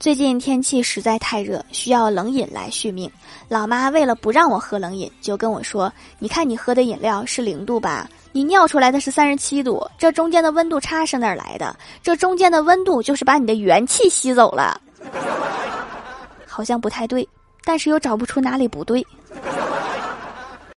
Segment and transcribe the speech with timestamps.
[0.00, 3.10] 最近天气实在太热需要冷饮来续命。
[3.48, 11.76] 老妈为了不让我喝冷饮就跟我说你看你喝的饮料是零度吧你尿出来的是三十七度这中间的温度差是哪儿来的？
[12.02, 14.80] 这中间的温度就是把你的元气吸走了。
[16.46, 17.28] 好像不太对
[17.62, 19.06] 但是又找不出哪里不对。